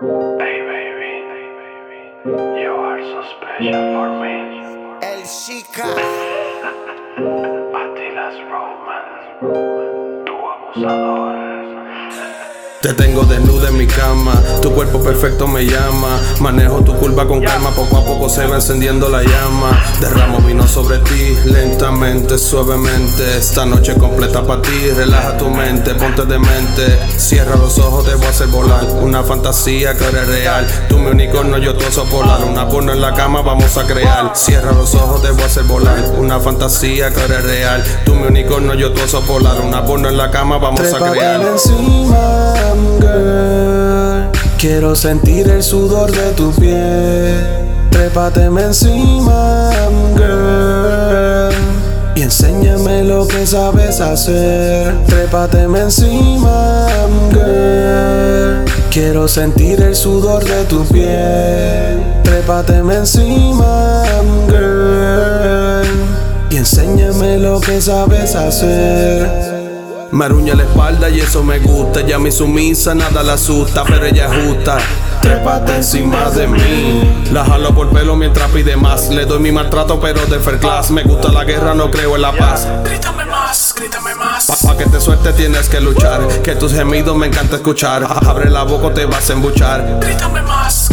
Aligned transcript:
Hey 0.00 0.58
baby, 0.66 1.14
you 2.60 2.72
are 2.74 2.98
so 2.98 3.22
special 3.36 3.72
for 3.94 4.08
me. 4.20 4.34
El 5.00 5.22
Chica. 5.22 5.86
Attilas 7.78 8.36
Roman, 8.50 9.06
tu 10.26 10.34
abusador. 10.34 11.43
Te 12.84 12.92
tengo 12.92 13.22
desnuda 13.22 13.68
en 13.68 13.78
mi 13.78 13.86
cama, 13.86 14.34
tu 14.60 14.70
cuerpo 14.74 15.02
perfecto 15.02 15.46
me 15.46 15.64
llama. 15.64 16.20
Manejo 16.40 16.82
tu 16.82 16.94
curva 16.98 17.26
con 17.26 17.40
calma, 17.40 17.70
poco 17.70 17.96
a 17.96 18.04
poco 18.04 18.28
se 18.28 18.46
va 18.46 18.56
encendiendo 18.56 19.08
la 19.08 19.22
llama. 19.22 19.82
Derramo 20.02 20.40
vino 20.40 20.68
sobre 20.68 20.98
ti, 20.98 21.34
lentamente, 21.46 22.36
suavemente. 22.36 23.38
Esta 23.38 23.64
noche 23.64 23.94
completa 23.94 24.42
para 24.42 24.60
ti, 24.60 24.90
relaja 24.94 25.34
tu 25.38 25.48
mente, 25.48 25.94
ponte 25.94 26.26
de 26.26 26.38
mente. 26.38 26.98
Cierra 27.16 27.56
los 27.56 27.78
ojos, 27.78 28.04
te 28.04 28.16
voy 28.16 28.26
a 28.26 28.28
hacer 28.28 28.48
volar. 28.48 28.84
Una 29.00 29.22
fantasía 29.22 29.96
que 29.96 30.04
ahora 30.04 30.20
es 30.20 30.28
real. 30.28 30.66
Tú 30.86 30.98
mi 30.98 31.06
unicornio, 31.06 31.56
yo 31.56 31.74
tu 31.78 31.86
oso 31.86 32.04
polar. 32.04 32.44
Una 32.44 32.68
porno 32.68 32.92
en 32.92 33.00
la 33.00 33.14
cama, 33.14 33.40
vamos 33.40 33.78
a 33.78 33.86
crear. 33.86 34.32
Cierra 34.34 34.72
los 34.72 34.94
ojos, 34.94 35.22
te 35.22 35.30
voy 35.30 35.42
a 35.42 35.46
hacer 35.46 35.64
volar. 35.64 36.12
Una 36.18 36.38
fantasía 36.38 37.10
que 37.14 37.22
ahora 37.22 37.38
es 37.38 37.44
real. 37.44 37.84
Tú 38.04 38.14
mi 38.14 38.26
unicornio, 38.26 38.74
yo 38.74 38.92
tu 38.92 39.00
oso 39.00 39.22
polar. 39.22 39.58
Una 39.62 39.86
porno 39.86 40.10
en 40.10 40.18
la 40.18 40.30
cama, 40.30 40.58
vamos 40.58 40.92
a 40.92 40.98
crear. 40.98 41.40
Girl. 43.00 44.30
Quiero 44.58 44.94
sentir 44.94 45.48
el 45.48 45.62
sudor 45.62 46.10
de 46.10 46.32
tu 46.32 46.50
piel. 46.52 47.34
Trépateme 47.90 48.62
encima, 48.62 49.70
girl. 50.16 51.54
Y 52.14 52.22
enséñame 52.22 53.04
lo 53.04 53.26
que 53.26 53.46
sabes 53.46 54.00
hacer. 54.00 54.94
Trépateme 55.06 55.80
encima, 55.80 56.86
girl. 57.30 58.64
Quiero 58.90 59.28
sentir 59.28 59.82
el 59.82 59.94
sudor 59.94 60.44
de 60.44 60.64
tu 60.64 60.84
piel. 60.84 62.02
Trépateme 62.22 62.94
encima, 62.94 64.04
girl. 64.48 65.84
Y 66.50 66.56
enséñame 66.56 67.38
lo 67.38 67.60
que 67.60 67.80
sabes 67.80 68.34
hacer. 68.34 69.53
Me 70.14 70.26
aruña 70.26 70.54
la 70.54 70.62
espalda 70.62 71.10
y 71.10 71.18
eso 71.18 71.42
me 71.42 71.58
gusta. 71.58 72.00
Ya 72.02 72.20
mi 72.20 72.30
sumisa 72.30 72.94
nada 72.94 73.24
la 73.24 73.32
asusta, 73.32 73.82
pero 73.82 74.06
ella 74.06 74.26
es 74.26 74.46
justa. 74.46 74.78
Trépate 75.20 75.74
encima 75.74 76.30
de 76.30 76.46
mí. 76.46 77.26
La 77.32 77.44
jalo 77.44 77.74
por 77.74 77.90
pelo 77.90 78.14
mientras 78.14 78.48
pide 78.52 78.76
más. 78.76 79.08
Le 79.08 79.26
doy 79.26 79.40
mi 79.40 79.50
maltrato, 79.50 79.98
pero 79.98 80.24
de 80.26 80.38
fair 80.38 80.60
class. 80.60 80.92
Me 80.92 81.02
gusta 81.02 81.32
la 81.32 81.42
guerra, 81.42 81.74
no 81.74 81.90
creo 81.90 82.14
en 82.14 82.22
la 82.22 82.30
paz. 82.30 82.68
Grítame 82.84 83.24
más, 83.24 83.74
grítame 83.76 84.14
más. 84.14 84.46
Pa, 84.46 84.54
pa' 84.68 84.76
que 84.76 84.84
te 84.84 85.00
suelte 85.00 85.32
tienes 85.32 85.68
que 85.68 85.80
luchar. 85.80 86.28
Que 86.44 86.54
tus 86.54 86.72
gemidos 86.72 87.16
me 87.16 87.26
encanta 87.26 87.56
escuchar. 87.56 88.06
Abre 88.08 88.50
la 88.50 88.62
boca 88.62 88.86
o 88.86 88.90
te 88.92 89.06
vas 89.06 89.28
a 89.30 89.32
embuchar. 89.32 89.98
Grítame 90.00 90.42
más. 90.42 90.83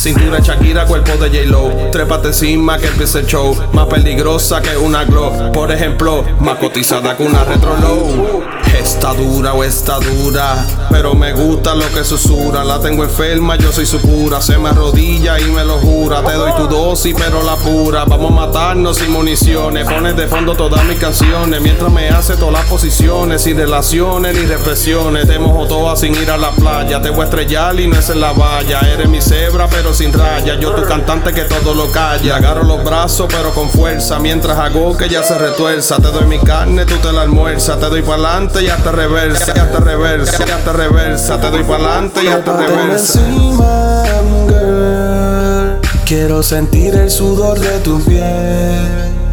Cintura 0.00 0.40
Shakira, 0.40 0.86
cuerpo 0.86 1.12
de 1.18 1.28
J-Lo. 1.28 1.90
Trépate 1.90 2.28
encima 2.28 2.78
que 2.78 2.86
empiece 2.86 3.18
el 3.18 3.26
show. 3.26 3.54
Más 3.74 3.86
peligrosa 3.86 4.62
que 4.62 4.74
una 4.74 5.04
glow. 5.04 5.52
Por 5.52 5.70
ejemplo, 5.70 6.24
más 6.40 6.56
cotizada 6.56 7.14
que 7.14 7.22
una 7.22 7.44
retro 7.44 7.76
low. 7.76 8.42
Está 8.90 9.14
dura 9.14 9.54
o 9.54 9.62
está 9.62 10.00
dura. 10.00 10.66
Pero 10.90 11.14
me 11.14 11.32
gusta 11.32 11.76
lo 11.76 11.88
que 11.94 12.04
susurra. 12.04 12.64
La 12.64 12.80
tengo 12.80 13.04
enferma, 13.04 13.56
yo 13.56 13.70
soy 13.70 13.86
su 13.86 14.00
cura. 14.00 14.42
Se 14.42 14.58
me 14.58 14.70
arrodilla 14.70 15.38
y 15.38 15.44
me 15.44 15.64
lo 15.64 15.78
jura. 15.78 16.24
Te 16.24 16.32
doy 16.32 16.52
tu 16.56 16.66
dosis, 16.66 17.14
pero 17.16 17.40
la 17.44 17.54
pura. 17.54 18.04
Vamos 18.04 18.32
a 18.32 18.46
matarnos 18.46 18.96
sin 18.96 19.12
municiones. 19.12 19.86
Pones 19.88 20.16
de 20.16 20.26
fondo 20.26 20.56
todas 20.56 20.84
mis 20.86 20.98
canciones. 20.98 21.62
Mientras 21.62 21.90
me 21.90 22.08
hace 22.08 22.36
todas 22.36 22.54
las 22.54 22.64
posiciones. 22.66 23.42
Sin 23.42 23.56
relaciones 23.56 24.34
ni 24.34 24.44
represiones. 24.44 25.28
Te 25.28 25.38
mojo 25.38 25.66
todas 25.68 26.00
sin 26.00 26.12
ir 26.16 26.28
a 26.28 26.36
la 26.36 26.50
playa. 26.50 27.00
Te 27.00 27.10
voy 27.10 27.20
a 27.20 27.24
estrellar 27.24 27.78
y 27.78 27.86
no 27.86 27.96
es 27.96 28.10
en 28.10 28.20
la 28.20 28.32
valla. 28.32 28.80
Eres 28.80 29.08
mi 29.08 29.22
cebra, 29.22 29.68
pero 29.68 29.94
sin 29.94 30.12
raya. 30.12 30.58
Yo 30.58 30.72
tu 30.72 30.82
cantante 30.82 31.32
que 31.32 31.42
todo 31.42 31.74
lo 31.74 31.92
calla. 31.92 32.36
Agarro 32.36 32.64
los 32.64 32.82
brazos, 32.82 33.28
pero 33.30 33.54
con 33.54 33.70
fuerza. 33.70 34.18
Mientras 34.18 34.58
hago 34.58 34.96
que 34.96 35.08
ya 35.08 35.22
se 35.22 35.38
retuerza. 35.38 35.98
Te 35.98 36.08
doy 36.08 36.24
mi 36.24 36.40
carne, 36.40 36.84
tú 36.86 36.96
te 36.96 37.12
la 37.12 37.22
almuerzas. 37.22 37.78
Te 37.78 37.86
doy 37.86 38.02
pa'lante 38.02 38.64
y 38.64 38.79
hasta 38.80 38.92
reversa. 38.92 39.52
Y 39.54 39.58
hasta 39.58 39.80
reversa. 39.80 40.44
Y 40.46 40.50
hasta 40.50 40.72
reversa. 40.72 41.40
Te 41.40 41.50
doy 41.50 41.64
pa'lante 41.64 42.24
y 42.24 42.28
hasta 42.28 42.56
reversa. 42.56 43.20
encima, 43.20 44.04
girl. 44.48 45.80
Quiero 46.06 46.42
sentir 46.42 46.94
el 46.94 47.10
sudor 47.10 47.58
de 47.58 47.78
tu 47.80 48.00
piel. 48.00 48.88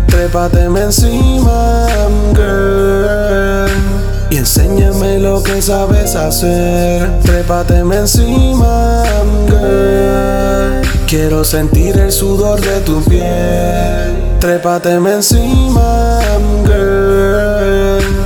Trépateme 0.08 0.82
encima, 0.82 1.88
girl. 2.34 3.70
Y 4.30 4.38
enséñame 4.38 5.20
lo 5.20 5.42
que 5.42 5.62
sabes 5.62 6.16
hacer. 6.16 7.20
Trépateme 7.22 7.96
encima, 7.96 9.04
girl. 9.48 10.82
Quiero 11.08 11.46
sentir 11.46 11.98
el 11.98 12.12
sudor 12.12 12.60
de 12.60 12.82
tu 12.82 13.02
piel. 13.04 14.38
Trépateme 14.40 15.14
encima, 15.14 16.20
girl. 16.66 18.17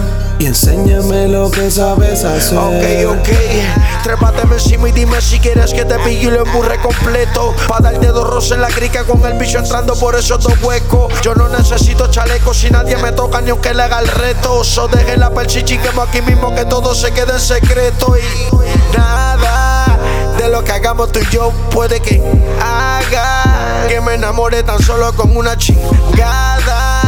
Enséñame 0.52 1.30
lo 1.30 1.50
que 1.50 1.72
sabes 1.72 2.26
hacer. 2.26 2.58
Ok, 2.58 3.20
ok. 3.20 4.04
Trépateme 4.04 4.56
encima 4.56 4.90
y 4.90 4.92
dime 4.92 5.22
si 5.22 5.40
quieres 5.40 5.74
que 5.74 5.86
te 5.86 5.98
pille 6.00 6.28
y 6.28 6.30
lo 6.30 6.46
emburre 6.46 6.78
completo. 6.80 7.56
Pa' 7.70 7.80
darte 7.80 8.08
dos 8.08 8.30
roces 8.30 8.52
en 8.52 8.62
la 8.62 8.68
crica 8.68 9.06
con 9.06 9.26
el 9.26 9.38
bicho 9.40 9.60
entrando 9.60 9.96
por 9.96 10.14
esos 10.14 10.44
dos 10.44 10.62
huecos. 10.62 11.14
Yo 11.22 11.34
no 11.36 11.48
necesito 11.48 12.08
chaleco 12.08 12.54
si 12.54 12.70
nadie 12.70 12.98
me 12.98 13.14
toca 13.14 13.40
ni 13.40 13.52
aunque 13.52 13.74
le 13.74 13.84
haga 13.84 14.00
el 14.00 14.10
reto. 14.10 14.62
So 14.66 14.90
deje 14.90 15.16
la 15.16 15.30
percha 15.30 15.60
y 15.60 15.64
chinguemos 15.64 16.10
aquí 16.10 16.22
mismo 16.22 16.54
que 16.54 16.66
todo 16.66 16.94
se 16.96 17.14
quede 17.14 17.32
en 17.32 17.40
secreto. 17.40 18.14
Y 18.18 18.98
nada 18.98 19.98
de 20.38 20.50
lo 20.50 20.66
que 20.66 20.74
hagamos 20.74 21.14
tú 21.14 21.20
y 21.20 21.34
yo 21.34 21.54
puede 21.72 22.02
que 22.02 22.22
haga 22.62 23.88
que 23.88 24.02
me 24.02 24.16
enamore 24.16 24.64
tan 24.64 24.84
solo 24.84 25.14
con 25.14 25.38
una 25.38 25.56
chingada. 25.56 27.01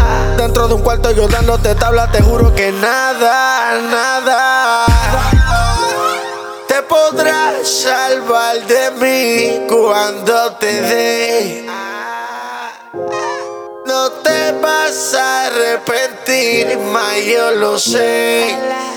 Dentro 0.43 0.67
de 0.67 0.73
un 0.73 0.81
cuarto 0.81 1.09
yo 1.11 1.25
dándote 1.29 1.73
tabla, 1.73 2.11
te 2.11 2.21
juro 2.21 2.53
que 2.53 2.69
nada, 2.69 3.79
nada 3.79 4.85
te 6.67 6.81
podrás 6.81 7.65
salvar 7.65 8.61
de 8.67 8.91
mí 8.91 9.67
cuando 9.69 10.51
te 10.59 10.81
dé. 10.81 11.65
No 13.85 14.11
te 14.21 14.51
vas 14.61 15.13
a 15.13 15.45
arrepentir, 15.45 16.77
ma 16.91 17.17
yo 17.19 17.51
lo 17.51 17.79
sé. 17.79 18.92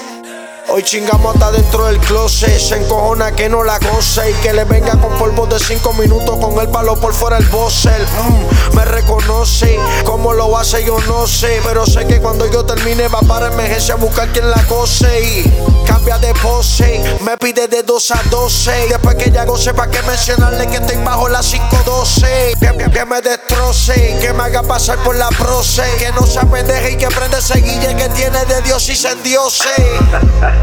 Hoy 0.77 0.83
chingamos 0.83 1.35
hasta 1.35 1.53
dentro 1.53 1.87
del 1.87 1.99
closet. 2.01 2.59
Se 2.61 2.77
encojona 2.77 3.33
que 3.33 3.49
no 3.49 3.65
la 3.65 3.79
goce. 3.79 4.31
Y 4.31 4.35
que 4.43 4.53
le 4.53 4.65
venga 4.65 4.93
con 5.01 5.17
polvo 5.17 5.47
de 5.47 5.59
5 5.59 5.95
minutos. 5.95 6.37
Con 6.39 6.61
el 6.61 6.69
palo 6.69 6.97
por 6.97 7.15
fuera 7.15 7.39
el 7.39 7.47
bosser. 7.47 7.99
Mm, 8.03 8.77
me 8.77 8.85
reconoce. 8.85 9.79
Cómo 10.05 10.35
lo 10.35 10.55
hace 10.59 10.85
yo 10.85 10.99
no 11.09 11.27
sé. 11.27 11.63
Pero 11.65 11.87
sé 11.87 12.07
que 12.07 12.21
cuando 12.21 12.45
yo 12.51 12.67
termine 12.67 13.09
va 13.09 13.21
para 13.21 13.47
emergencia 13.47 13.95
a 13.95 13.97
buscar 13.97 14.29
quien 14.33 14.51
la 14.51 14.63
cose. 14.65 15.23
Y 15.23 15.87
cambia 15.87 16.19
de 16.19 16.35
pose. 16.35 17.03
Me 17.25 17.39
pide 17.39 17.69
de 17.69 17.83
2 17.83 18.11
a 18.11 18.23
12. 18.31 18.87
Y 18.87 18.89
después 18.91 19.15
que 19.15 19.31
ya 19.31 19.47
goce, 19.47 19.73
¿para 19.73 19.91
qué 19.91 20.03
mencionarle 20.03 20.67
que 20.67 20.77
estoy 20.77 20.97
bajo 21.03 21.27
la 21.31 21.41
512? 21.41 22.53
Que, 22.61 22.77
que- 22.77 22.91
que 22.91 23.05
me 23.07 23.23
destroce. 23.23 24.19
Que 24.21 24.31
me 24.35 24.43
haga 24.43 24.63
pasar 24.63 24.99
por 24.99 25.17
la 25.17 25.31
proce. 25.31 25.85
Que 25.99 26.13
no 26.13 26.27
se 26.27 26.39
apendeje 26.39 26.93
y 26.93 26.97
que 26.99 27.09
prende 27.09 27.39
ese 27.39 27.61
guille 27.63 27.97
que 27.97 28.11
tiene 28.11 28.45
de 28.45 28.61
Dios 28.61 28.87
y 28.91 28.95
se 28.97 29.11
endiose. 29.13 29.65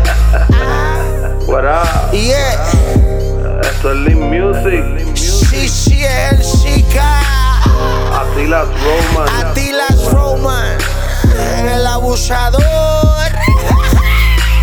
What 1.47 1.65
up? 1.65 2.11
Yeah. 2.11 3.61
Esto 3.61 3.91
es 3.91 3.97
Lean 3.97 4.19
Music. 4.29 4.83
Sí, 5.15 5.67
sí, 5.67 6.03
el 6.03 6.41
chica. 6.41 7.19
Attilas 8.13 8.67
Roman. 8.83 9.45
Atilas 9.45 10.11
Roman. 10.11 10.77
El 11.65 11.85
abusador. 11.87 12.63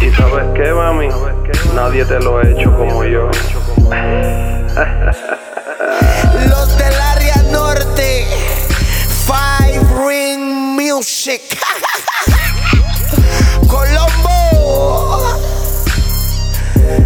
¿Y 0.00 0.10
sabes 0.14 0.46
qué, 0.54 0.72
mami? 0.72 1.08
Nadie 1.74 2.04
te 2.04 2.18
lo 2.20 2.38
ha 2.38 2.42
hecho 2.42 2.74
como 2.76 3.04
yo. 3.04 3.30
Los 6.48 6.78
del 6.78 7.00
área 7.00 7.42
norte. 7.50 8.26
Five 9.26 9.80
Ring 10.06 10.40
Music. 10.76 11.42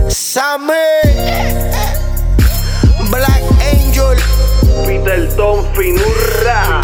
Summer. 0.09 1.01
Black 3.11 3.43
Angel. 3.73 4.17
Peter 4.87 5.27
Don 5.37 5.65
Finur. 5.75 6.84